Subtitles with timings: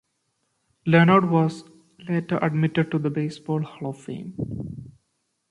[0.87, 1.63] Leonard was
[2.09, 4.33] later admitted to the Baseball Hall of Fame.